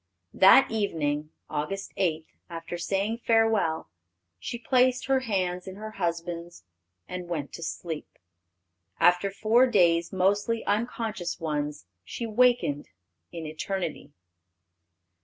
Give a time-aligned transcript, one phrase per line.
[0.33, 1.89] That evening, Aug.
[1.95, 3.91] 8, after saying farewell,
[4.39, 6.63] she placed her hand in her husband's,
[7.07, 8.17] and went to sleep.
[8.99, 12.89] After four days, mostly unconscious ones, she wakened
[13.31, 14.11] in eternity.